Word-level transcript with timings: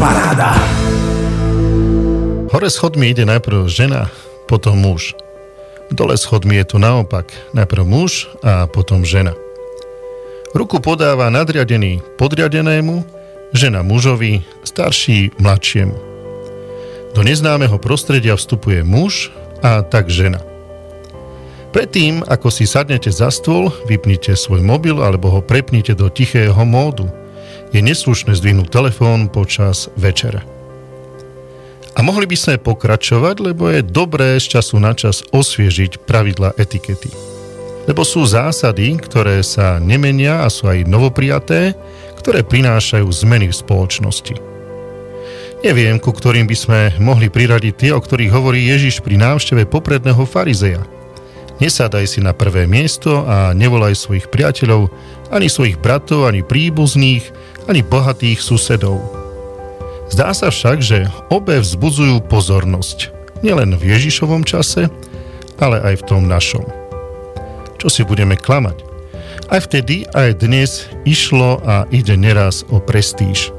Paráda. 0.00 0.56
Hore 2.48 2.72
schodmi 2.72 3.12
ide 3.12 3.28
najprv 3.28 3.68
žena, 3.68 4.08
potom 4.48 4.80
muž. 4.80 5.12
Dole 5.92 6.16
schodmi 6.16 6.56
je 6.56 6.64
to 6.64 6.76
naopak. 6.80 7.28
Najprv 7.52 7.84
muž 7.84 8.32
a 8.40 8.64
potom 8.64 9.04
žena. 9.04 9.36
Ruku 10.56 10.80
podáva 10.80 11.28
nadriadený 11.28 12.00
podriadenému, 12.16 13.04
žena 13.52 13.84
mužovi, 13.84 14.40
starší 14.64 15.36
mladšiemu. 15.36 15.96
Do 17.12 17.20
neznámeho 17.20 17.76
prostredia 17.76 18.40
vstupuje 18.40 18.80
muž 18.80 19.28
a 19.60 19.84
tak 19.84 20.08
žena. 20.08 20.40
Predtým, 21.76 22.24
ako 22.24 22.48
si 22.48 22.64
sadnete 22.64 23.12
za 23.12 23.28
stôl, 23.28 23.68
vypnite 23.84 24.32
svoj 24.40 24.64
mobil 24.64 25.04
alebo 25.04 25.28
ho 25.28 25.44
prepnite 25.44 25.92
do 25.92 26.08
tichého 26.08 26.64
módu– 26.64 27.12
je 27.70 27.80
neslušné 27.82 28.34
zdvihnúť 28.34 28.68
telefón 28.70 29.30
počas 29.30 29.90
večera. 29.94 30.42
A 31.98 32.06
mohli 32.06 32.24
by 32.24 32.36
sme 32.38 32.62
pokračovať, 32.62 33.42
lebo 33.42 33.66
je 33.70 33.82
dobré 33.82 34.38
z 34.38 34.58
času 34.58 34.78
na 34.78 34.94
čas 34.94 35.26
osviežiť 35.34 36.06
pravidla 36.06 36.54
etikety. 36.54 37.10
Lebo 37.90 38.06
sú 38.06 38.22
zásady, 38.22 38.94
ktoré 39.00 39.42
sa 39.42 39.82
nemenia 39.82 40.46
a 40.46 40.48
sú 40.48 40.70
aj 40.70 40.86
novoprijaté, 40.86 41.74
ktoré 42.20 42.46
prinášajú 42.46 43.08
zmeny 43.10 43.50
v 43.50 43.58
spoločnosti. 43.58 44.34
Neviem, 45.60 46.00
ku 46.00 46.14
ktorým 46.14 46.48
by 46.48 46.56
sme 46.56 46.80
mohli 46.96 47.28
priradiť 47.28 47.74
tie, 47.76 47.90
o 47.92 48.00
ktorých 48.00 48.32
hovorí 48.32 48.64
Ježiš 48.64 49.04
pri 49.04 49.20
návšteve 49.20 49.68
popredného 49.68 50.24
farizeja. 50.24 50.80
Nesádaj 51.60 52.16
si 52.16 52.20
na 52.24 52.32
prvé 52.32 52.64
miesto 52.64 53.28
a 53.28 53.52
nevolaj 53.52 53.92
svojich 53.92 54.32
priateľov, 54.32 54.88
ani 55.28 55.52
svojich 55.52 55.76
bratov, 55.76 56.24
ani 56.24 56.40
príbuzných, 56.40 57.28
ani 57.70 57.86
bohatých 57.86 58.42
susedov. 58.42 58.98
Zdá 60.10 60.34
sa 60.34 60.50
však, 60.50 60.82
že 60.82 61.06
obe 61.30 61.62
vzbudzujú 61.62 62.26
pozornosť, 62.26 63.14
nielen 63.46 63.78
v 63.78 63.94
Ježišovom 63.94 64.42
čase, 64.42 64.90
ale 65.62 65.78
aj 65.78 66.02
v 66.02 66.06
tom 66.10 66.26
našom. 66.26 66.66
Čo 67.78 67.86
si 67.86 68.02
budeme 68.02 68.34
klamať? 68.34 68.82
Aj 69.54 69.62
vtedy, 69.62 70.02
aj 70.10 70.42
dnes 70.42 70.90
išlo 71.06 71.62
a 71.62 71.86
ide 71.94 72.18
neraz 72.18 72.66
o 72.74 72.82
prestíž. 72.82 73.54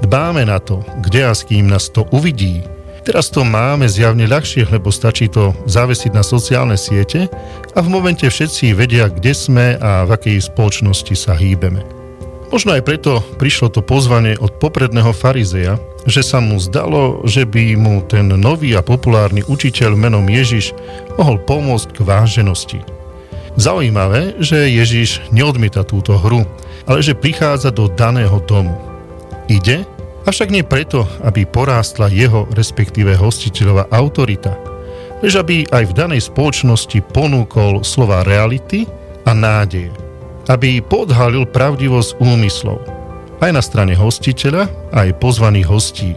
Dbáme 0.00 0.48
na 0.48 0.56
to, 0.56 0.80
kde 1.04 1.28
a 1.28 1.36
s 1.36 1.44
kým 1.44 1.68
nás 1.68 1.92
to 1.92 2.08
uvidí. 2.16 2.64
Teraz 3.04 3.28
to 3.28 3.44
máme 3.44 3.84
zjavne 3.84 4.24
ľahšie, 4.24 4.72
lebo 4.72 4.88
stačí 4.88 5.28
to 5.28 5.52
zavesiť 5.68 6.16
na 6.16 6.24
sociálne 6.24 6.80
siete 6.80 7.28
a 7.76 7.78
v 7.84 7.88
momente 7.92 8.24
všetci 8.24 8.72
vedia, 8.72 9.12
kde 9.12 9.32
sme 9.36 9.76
a 9.76 10.08
v 10.08 10.16
akej 10.16 10.48
spoločnosti 10.48 11.12
sa 11.12 11.36
hýbeme. 11.36 12.03
Možno 12.52 12.76
aj 12.76 12.82
preto 12.84 13.24
prišlo 13.40 13.72
to 13.72 13.80
pozvanie 13.80 14.36
od 14.36 14.60
popredného 14.60 15.16
farizeja, 15.16 15.80
že 16.04 16.20
sa 16.20 16.44
mu 16.44 16.60
zdalo, 16.60 17.24
že 17.24 17.48
by 17.48 17.76
mu 17.80 18.04
ten 18.04 18.28
nový 18.28 18.76
a 18.76 18.84
populárny 18.84 19.40
učiteľ 19.46 19.96
menom 19.96 20.28
Ježiš 20.28 20.76
mohol 21.16 21.40
pomôcť 21.40 21.88
k 21.96 22.00
váženosti. 22.04 22.80
Zaujímavé, 23.56 24.36
že 24.42 24.68
Ježiš 24.68 25.22
neodmieta 25.30 25.86
túto 25.86 26.18
hru, 26.18 26.44
ale 26.84 27.00
že 27.00 27.16
prichádza 27.16 27.72
do 27.72 27.88
daného 27.88 28.42
domu. 28.44 28.76
Ide, 29.48 29.86
avšak 30.28 30.52
nie 30.52 30.66
preto, 30.66 31.08
aby 31.24 31.48
porástla 31.48 32.12
jeho, 32.12 32.44
respektíve 32.52 33.16
hostiteľová 33.16 33.88
autorita, 33.88 34.52
lež 35.22 35.40
aby 35.40 35.64
aj 35.70 35.84
v 35.88 35.96
danej 35.96 36.20
spoločnosti 36.28 36.98
ponúkol 37.14 37.80
slova 37.86 38.26
reality 38.26 38.84
a 39.24 39.32
nádeje 39.32 40.03
aby 40.48 40.84
podhalil 40.84 41.48
pravdivosť 41.48 42.20
úmyslov 42.20 42.94
aj 43.44 43.50
na 43.52 43.62
strane 43.64 43.92
hostiteľa, 43.92 44.70
aj 44.96 45.20
pozvaných 45.20 45.68
hostí 45.68 46.10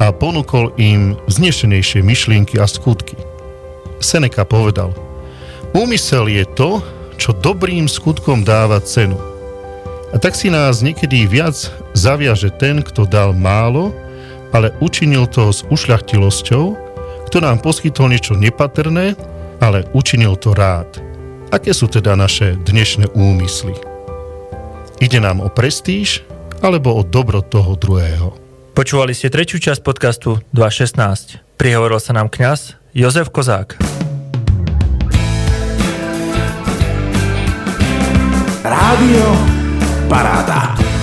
a 0.00 0.10
ponúkol 0.10 0.74
im 0.80 1.14
vznešenejšie 1.30 2.02
myšlienky 2.02 2.58
a 2.58 2.66
skutky. 2.66 3.14
Seneca 4.02 4.42
povedal, 4.42 4.90
úmysel 5.76 6.26
je 6.28 6.44
to, 6.56 6.82
čo 7.20 7.36
dobrým 7.36 7.86
skutkom 7.86 8.42
dáva 8.42 8.82
cenu. 8.82 9.16
A 10.10 10.18
tak 10.18 10.34
si 10.38 10.50
nás 10.50 10.82
niekedy 10.82 11.26
viac 11.26 11.54
zaviaže 11.94 12.50
ten, 12.54 12.82
kto 12.82 13.06
dal 13.06 13.34
málo, 13.34 13.94
ale 14.54 14.70
učinil 14.78 15.26
to 15.26 15.50
s 15.50 15.66
ušľachtilosťou, 15.66 16.64
kto 17.30 17.36
nám 17.42 17.58
poskytol 17.58 18.14
niečo 18.14 18.38
nepatrné, 18.38 19.18
ale 19.58 19.86
učinil 19.90 20.38
to 20.38 20.54
rád. 20.54 21.13
Aké 21.54 21.70
sú 21.70 21.86
teda 21.86 22.18
naše 22.18 22.58
dnešné 22.66 23.14
úmysly? 23.14 23.78
Ide 24.98 25.22
nám 25.22 25.38
o 25.38 25.46
prestíž 25.46 26.26
alebo 26.58 26.90
o 26.98 27.06
dobro 27.06 27.46
toho 27.46 27.78
druhého? 27.78 28.34
Počúvali 28.74 29.14
ste 29.14 29.30
tretiu 29.30 29.62
časť 29.62 29.78
podcastu 29.86 30.42
2.16. 30.50 31.38
Prihovoril 31.54 32.02
sa 32.02 32.10
nám 32.10 32.26
kňaz 32.26 32.74
Jozef 32.90 33.30
Kozák. 33.30 33.78
Rádio 38.66 39.26
Paráda. 40.10 40.93